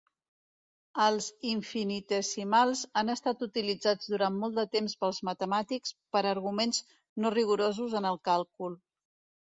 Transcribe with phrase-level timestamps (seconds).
[1.03, 6.85] Els infinitesimals han estat utilitzats durant molt de temps pels matemàtics per arguments
[7.23, 8.81] no rigorosos en el càlcul.